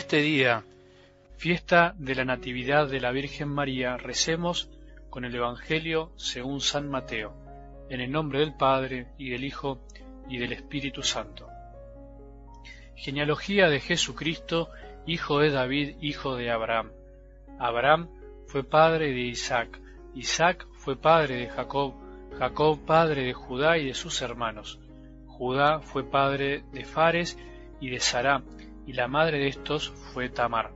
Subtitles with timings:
[0.00, 0.64] este día,
[1.36, 4.70] fiesta de la Natividad de la Virgen María, recemos
[5.10, 7.34] con el Evangelio según San Mateo,
[7.90, 9.78] en el nombre del Padre, y del Hijo,
[10.26, 11.48] y del Espíritu Santo.
[12.96, 14.70] Genealogía de Jesucristo,
[15.06, 16.92] hijo de David, hijo de Abraham.
[17.58, 18.08] Abraham
[18.46, 19.78] fue padre de Isaac,
[20.14, 21.92] Isaac fue padre de Jacob,
[22.38, 24.80] Jacob padre de Judá y de sus hermanos.
[25.26, 27.36] Judá fue padre de Fares
[27.82, 28.42] y de Sará,
[28.90, 30.72] y la madre de estos fue Tamar.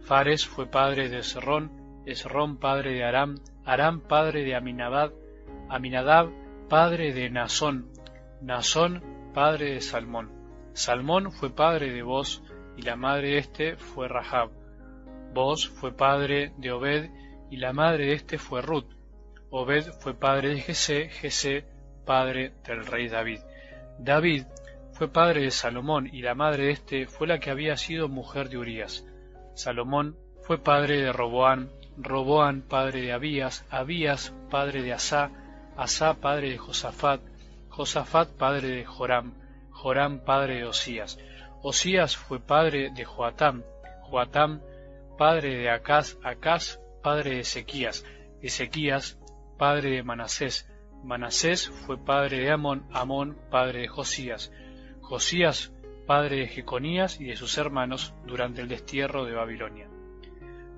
[0.00, 5.12] Fares fue padre de Esrón, Esrón padre de Aram, Aram padre de Aminadab,
[5.68, 6.32] Aminadab
[6.68, 7.88] padre de Nazón,
[8.42, 10.32] Nazón padre de Salmón.
[10.72, 12.42] Salmón fue padre de Boz,
[12.76, 14.50] y la madre de éste fue Rahab.
[15.32, 17.10] Boz fue padre de Obed,
[17.48, 18.90] y la madre de éste fue Ruth.
[19.50, 21.64] Obed fue padre de Jesé, Jesé
[22.04, 23.38] padre del rey David.
[24.00, 24.46] David
[25.00, 28.50] fue padre de Salomón, y la madre de éste fue la que había sido mujer
[28.50, 29.06] de Urías.
[29.54, 35.30] Salomón fue padre de Roboán, Roboán padre de Abías, Abías padre de Asá,
[35.74, 37.22] Asá padre de Josafat,
[37.70, 39.32] Josafat padre de Joram,
[39.70, 41.18] Joram padre de Osías.
[41.62, 43.62] Osías fue padre de Joatam,
[44.02, 44.60] Joatam
[45.16, 48.04] padre de Acaz, Acaz padre de Ezequías,
[48.42, 49.18] Ezequías,
[49.56, 50.70] padre de Manasés,
[51.02, 54.52] Manasés fue padre de Amón, Amón, padre de Josías,
[55.10, 55.72] Josías,
[56.06, 59.88] padre de Jeconías y de sus hermanos durante el destierro de Babilonia.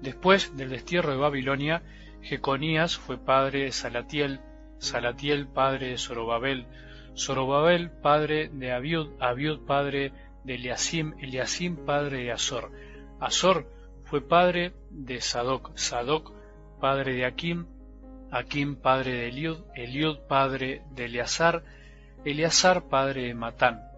[0.00, 1.82] Después del destierro de Babilonia,
[2.22, 4.40] Jeconías fue padre de Salatiel,
[4.78, 6.66] Salatiel padre de Zorobabel,
[7.14, 12.72] Zorobabel padre de Abiud, Abiud padre de Eliasim, Eliasim padre de Azor,
[13.20, 13.70] Azor
[14.04, 16.32] fue padre de Sadoc, Sadoc
[16.80, 17.66] padre de Akim,
[18.30, 21.64] Akim padre de Eliud, Eliud padre de Eleazar,
[22.24, 23.91] Eleazar padre de Matán,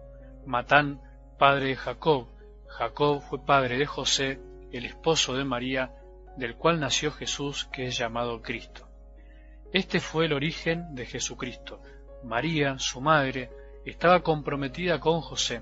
[0.45, 1.01] Matán
[1.37, 2.27] padre de Jacob,
[2.67, 4.39] Jacob fue padre de José,
[4.71, 5.93] el esposo de María,
[6.37, 8.87] del cual nació Jesús, que es llamado Cristo.
[9.73, 11.81] Este fue el origen de Jesucristo.
[12.23, 13.49] María, su madre,
[13.85, 15.61] estaba comprometida con José,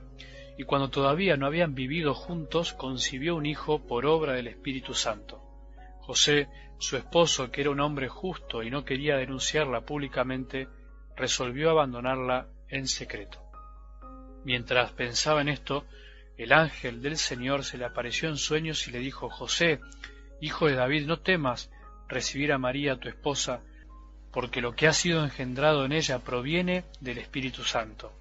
[0.57, 5.41] y cuando todavía no habían vivido juntos, concibió un hijo por obra del Espíritu Santo.
[5.99, 10.67] José, su esposo, que era un hombre justo y no quería denunciarla públicamente,
[11.15, 13.42] resolvió abandonarla en secreto.
[14.43, 15.85] Mientras pensaba en esto,
[16.37, 19.79] el ángel del Señor se le apareció en sueños y le dijo, José,
[20.41, 21.71] hijo de David, no temas
[22.07, 23.61] recibir a María tu esposa,
[24.31, 28.11] porque lo que ha sido engendrado en ella proviene del Espíritu Santo.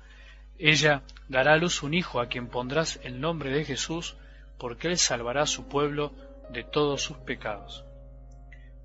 [0.59, 4.17] Ella dará a luz un hijo a quien pondrás el nombre de Jesús,
[4.59, 6.13] porque él salvará a su pueblo
[6.51, 7.85] de todos sus pecados.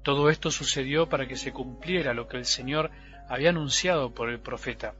[0.03, 2.92] Todo esto sucedió para que se cumpliera lo que el Señor
[3.28, 4.96] había anunciado por el profeta.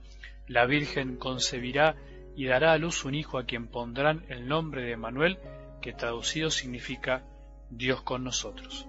[0.47, 1.96] La Virgen concebirá
[2.38, 5.40] y dará a luz un hijo a quien pondrán el nombre de Manuel,
[5.81, 7.24] que traducido significa
[7.72, 8.88] Dios con nosotros.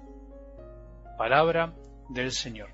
[1.16, 1.72] Palabra
[2.10, 2.68] del Señor.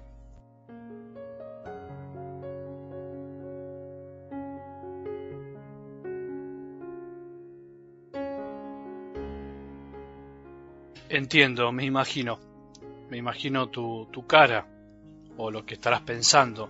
[11.08, 12.40] Entiendo, me imagino.
[13.10, 14.66] Me imagino tu, tu cara
[15.36, 16.68] o lo que estarás pensando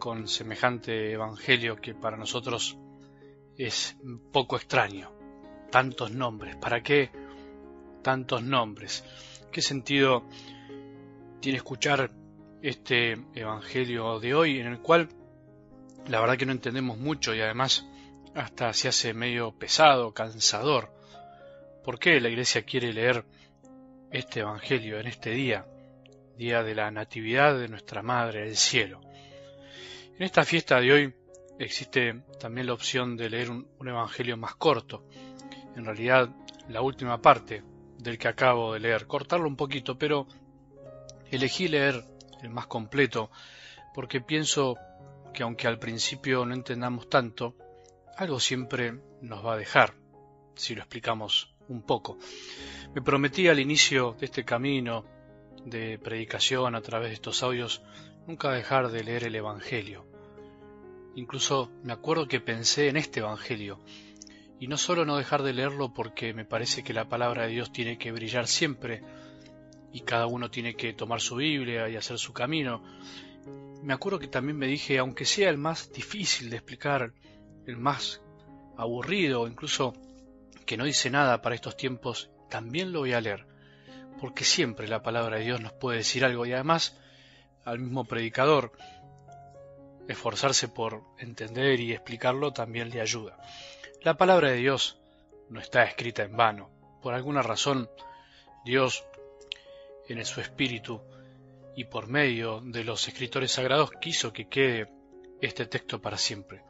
[0.00, 2.81] con semejante evangelio que para nosotros
[3.56, 5.12] es un poco extraño.
[5.70, 7.10] Tantos nombres, ¿para qué
[8.02, 9.04] tantos nombres?
[9.50, 10.24] ¿Qué sentido
[11.40, 12.10] tiene escuchar
[12.62, 15.08] este evangelio de hoy en el cual
[16.08, 17.86] la verdad que no entendemos mucho y además
[18.34, 20.92] hasta se hace medio pesado, cansador?
[21.84, 23.24] ¿Por qué la iglesia quiere leer
[24.12, 25.64] este Evangelio en este día,
[26.36, 29.00] día de la Natividad de nuestra Madre del Cielo.
[30.16, 31.14] En esta fiesta de hoy
[31.58, 35.04] existe también la opción de leer un, Evangelio más corto,
[35.76, 36.30] en realidad
[36.68, 37.62] la última parte
[37.98, 40.26] del que acabo de leer, cortarlo un poquito, pero
[41.30, 42.04] elegí leer
[42.42, 43.30] el más completo
[43.94, 44.76] porque pienso
[45.32, 47.56] que aunque al principio no entendamos tanto,
[48.16, 49.94] algo siempre nos va a dejar
[50.54, 52.18] si lo explicamos un poco.
[52.94, 55.04] Me prometí al inicio de este camino
[55.64, 57.82] de predicación a través de estos audios
[58.26, 60.11] nunca dejar de leer el Evangelio.
[61.14, 63.78] Incluso me acuerdo que pensé en este Evangelio,
[64.58, 67.72] y no solo no dejar de leerlo porque me parece que la palabra de Dios
[67.72, 69.02] tiene que brillar siempre,
[69.92, 72.82] y cada uno tiene que tomar su Biblia y hacer su camino,
[73.82, 77.12] me acuerdo que también me dije, aunque sea el más difícil de explicar,
[77.66, 78.22] el más
[78.76, 79.92] aburrido, incluso
[80.64, 83.46] que no dice nada para estos tiempos, también lo voy a leer,
[84.20, 86.98] porque siempre la palabra de Dios nos puede decir algo y además
[87.64, 88.72] al mismo predicador
[90.08, 93.38] esforzarse por entender y explicarlo también le ayuda.
[94.02, 95.00] La palabra de Dios
[95.48, 96.70] no está escrita en vano.
[97.02, 97.90] Por alguna razón,
[98.64, 99.04] Dios,
[100.08, 101.02] en su espíritu
[101.76, 104.88] y por medio de los escritores sagrados, quiso que quede
[105.40, 106.62] este texto para siempre.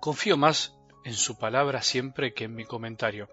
[0.00, 0.74] Confío más
[1.04, 3.28] en su palabra siempre que en mi comentario.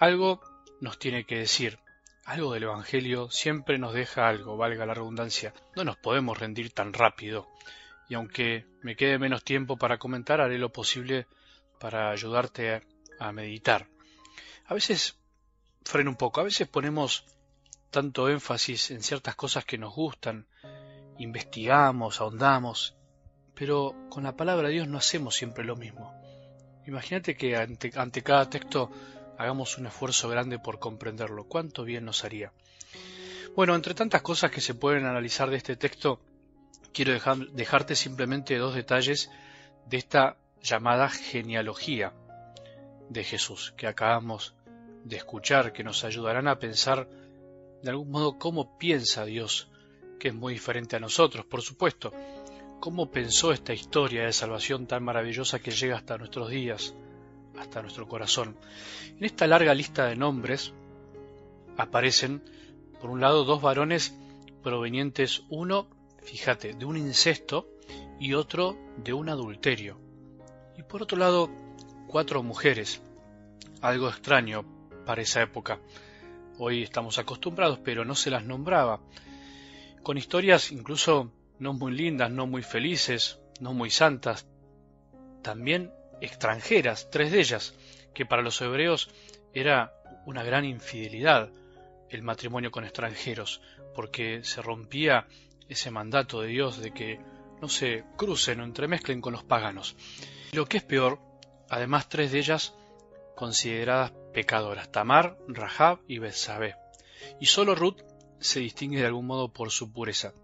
[0.00, 0.40] Algo
[0.80, 1.78] nos tiene que decir,
[2.24, 5.52] algo del Evangelio siempre nos deja algo, valga la redundancia.
[5.76, 7.48] No nos podemos rendir tan rápido.
[8.12, 11.26] Y aunque me quede menos tiempo para comentar, haré lo posible
[11.80, 12.82] para ayudarte
[13.18, 13.88] a, meditar.
[14.66, 15.16] A veces
[15.82, 17.24] freno un poco, a veces ponemos
[17.90, 20.46] tanto énfasis en ciertas cosas que nos gustan,
[21.16, 22.94] investigamos, ahondamos,
[23.54, 26.12] pero con la palabra de Dios no hacemos siempre lo mismo.
[26.86, 28.90] Imagínate que ante, ante cada texto
[29.38, 31.44] hagamos un esfuerzo grande por comprenderlo.
[31.44, 32.52] ¿Cuánto bien nos haría?
[33.56, 36.20] Bueno, entre tantas cosas que se pueden analizar de este texto,
[36.92, 37.12] quiero
[37.52, 39.30] dejarte simplemente dos detalles
[39.86, 42.12] de esta llamada genealogía
[43.08, 44.54] de Jesús que acabamos
[45.04, 47.08] de escuchar, que nos ayudarán a pensar
[47.82, 49.68] de algún modo cómo piensa Dios,
[50.18, 52.12] que es muy diferente a nosotros, por supuesto,
[52.78, 56.94] cómo pensó esta historia de salvación tan maravillosa que llega hasta nuestros días,
[57.58, 58.56] hasta nuestro corazón.
[59.18, 60.72] En esta larga lista de nombres
[61.76, 62.42] aparecen,
[63.00, 64.14] por un lado, dos varones
[64.62, 65.88] provenientes, uno,
[66.24, 67.68] fíjate, de un incesto
[68.18, 69.98] y otro de un adulterio.
[70.76, 71.50] Y por otro lado,
[72.06, 73.02] cuatro mujeres,
[73.80, 74.64] algo extraño
[75.04, 75.80] para esa época.
[76.58, 79.00] Hoy estamos acostumbrados, pero no se las nombraba.
[80.02, 84.46] Con historias incluso no muy lindas, no muy felices, no muy santas.
[85.42, 87.74] También extranjeras, tres de ellas,
[88.14, 89.10] que para los hebreos
[89.54, 89.92] era
[90.26, 91.50] una gran infidelidad
[92.10, 93.62] el matrimonio con extranjeros,
[93.94, 95.26] porque se rompía
[95.72, 97.20] ese mandato de Dios de que
[97.60, 99.96] no se crucen o entremezclen con los paganos.
[100.52, 101.20] lo que es peor,
[101.68, 102.74] además tres de ellas
[103.34, 106.76] consideradas pecadoras, Tamar, Rahab y Betsabé.
[107.40, 108.00] Y solo Ruth
[108.40, 110.34] se distingue de algún modo por su pureza.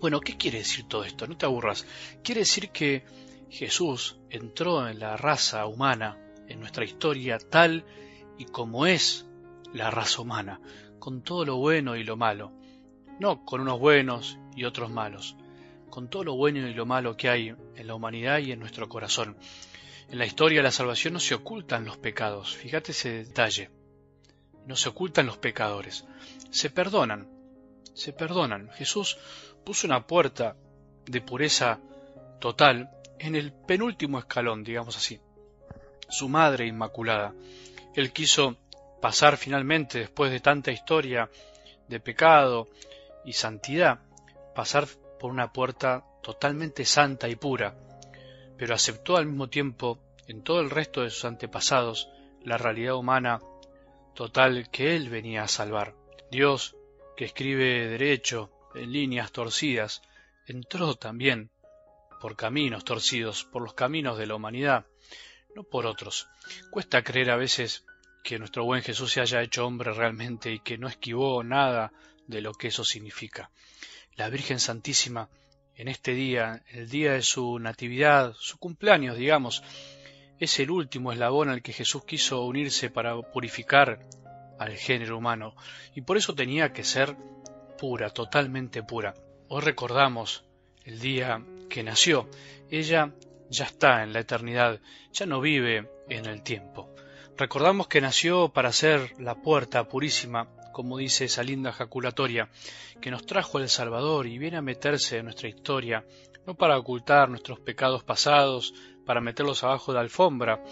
[0.00, 1.26] Bueno, ¿qué quiere decir todo esto?
[1.26, 1.86] No te aburras.
[2.22, 3.04] Quiere decir que
[3.50, 6.18] Jesús entró en la raza humana,
[6.48, 7.84] en nuestra historia tal
[8.38, 9.26] y como es
[9.72, 10.60] la raza humana,
[10.98, 12.52] con todo lo bueno y lo malo,
[13.20, 15.36] no con unos buenos y otros malos,
[15.90, 18.88] con todo lo bueno y lo malo que hay en la humanidad y en nuestro
[18.88, 19.36] corazón.
[20.08, 23.70] En la historia de la salvación no se ocultan los pecados, fíjate ese detalle,
[24.66, 26.04] no se ocultan los pecadores,
[26.50, 27.28] se perdonan,
[27.94, 28.70] se perdonan.
[28.70, 29.18] Jesús
[29.64, 30.56] puso una puerta
[31.04, 31.78] de pureza
[32.40, 35.20] total en el penúltimo escalón, digamos así,
[36.08, 37.34] su madre inmaculada.
[37.94, 38.56] Él quiso
[39.02, 41.28] pasar finalmente, después de tanta historia
[41.86, 42.68] de pecado
[43.24, 44.00] y santidad,
[44.54, 44.86] pasar
[45.18, 47.76] por una puerta totalmente santa y pura,
[48.56, 52.08] pero aceptó al mismo tiempo, en todo el resto de sus antepasados,
[52.42, 53.40] la realidad humana
[54.14, 55.94] total que él venía a salvar.
[56.30, 56.76] Dios,
[57.16, 60.02] que escribe derecho, en líneas torcidas,
[60.46, 61.50] entró también
[62.20, 64.86] por caminos torcidos, por los caminos de la humanidad,
[65.54, 66.28] no por otros.
[66.70, 67.84] Cuesta creer a veces
[68.22, 71.92] que nuestro buen Jesús se haya hecho hombre realmente y que no esquivó nada
[72.30, 73.50] de lo que eso significa.
[74.14, 75.28] La Virgen Santísima,
[75.76, 79.62] en este día, el día de su natividad, su cumpleaños, digamos,
[80.38, 84.00] es el último eslabón al que Jesús quiso unirse para purificar
[84.58, 85.54] al género humano,
[85.94, 87.16] y por eso tenía que ser
[87.78, 89.14] pura, totalmente pura.
[89.48, 90.44] Hoy recordamos
[90.84, 92.28] el día que nació.
[92.70, 93.12] Ella
[93.48, 94.80] ya está en la eternidad,
[95.12, 96.94] ya no vive en el tiempo.
[97.36, 100.48] Recordamos que nació para ser la puerta purísima,
[100.80, 102.48] como dice esa linda jaculatoria,
[103.02, 106.06] que nos trajo el Salvador y viene a meterse en nuestra historia,
[106.46, 108.72] no para ocultar nuestros pecados pasados,
[109.04, 110.64] para meterlos abajo de la alfombra,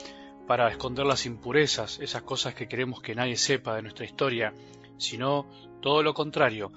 [0.46, 4.54] para esconder las impurezas, esas cosas que queremos que nadie sepa de nuestra historia,
[4.96, 5.46] sino
[5.82, 6.72] todo lo contrario,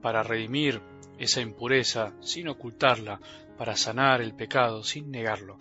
[0.00, 0.80] para redimir
[1.18, 3.18] esa impureza sin ocultarla,
[3.56, 5.58] para sanar el pecado sin negarlo.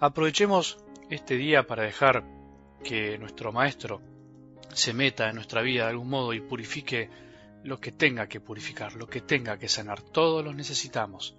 [0.00, 0.76] Aprovechemos
[1.08, 2.24] este día para dejar
[2.84, 4.02] que nuestro Maestro
[4.72, 7.10] se meta en nuestra vida de algún modo y purifique
[7.64, 10.02] lo que tenga que purificar, lo que tenga que sanar.
[10.02, 11.36] Todos los necesitamos.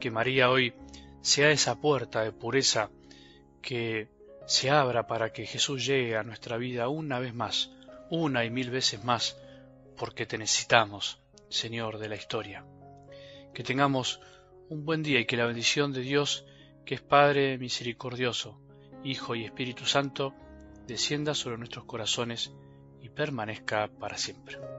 [0.00, 0.74] Que María hoy
[1.20, 2.90] sea esa puerta de pureza
[3.60, 4.08] que
[4.46, 7.70] se abra para que Jesús llegue a nuestra vida una vez más,
[8.10, 9.36] una y mil veces más,
[9.96, 12.64] porque te necesitamos, Señor de la historia.
[13.52, 14.20] Que tengamos
[14.68, 16.46] un buen día y que la bendición de Dios,
[16.84, 18.60] que es Padre misericordioso,
[19.04, 20.34] Hijo y Espíritu Santo,
[20.86, 22.52] descienda sobre nuestros corazones
[23.18, 24.77] permanezca para siempre.